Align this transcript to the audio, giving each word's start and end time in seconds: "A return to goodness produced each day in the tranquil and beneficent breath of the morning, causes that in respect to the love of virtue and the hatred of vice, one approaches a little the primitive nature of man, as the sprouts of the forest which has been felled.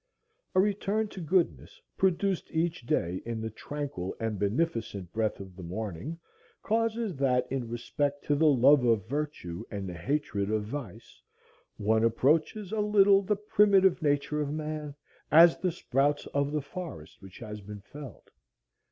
"A 0.55 0.59
return 0.59 1.09
to 1.09 1.21
goodness 1.21 1.79
produced 1.95 2.49
each 2.49 2.87
day 2.87 3.21
in 3.23 3.39
the 3.39 3.51
tranquil 3.51 4.15
and 4.19 4.39
beneficent 4.39 5.13
breath 5.13 5.39
of 5.39 5.55
the 5.55 5.61
morning, 5.61 6.17
causes 6.63 7.15
that 7.17 7.45
in 7.51 7.69
respect 7.69 8.25
to 8.25 8.33
the 8.33 8.47
love 8.47 8.83
of 8.83 9.07
virtue 9.07 9.63
and 9.69 9.87
the 9.87 9.93
hatred 9.93 10.49
of 10.49 10.63
vice, 10.63 11.21
one 11.77 12.03
approaches 12.03 12.71
a 12.71 12.79
little 12.81 13.21
the 13.21 13.35
primitive 13.35 14.01
nature 14.01 14.41
of 14.41 14.51
man, 14.51 14.95
as 15.29 15.59
the 15.59 15.71
sprouts 15.71 16.25
of 16.33 16.51
the 16.51 16.63
forest 16.63 17.21
which 17.21 17.37
has 17.37 17.61
been 17.61 17.81
felled. 17.81 18.31